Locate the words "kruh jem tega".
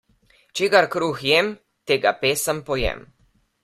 0.95-2.17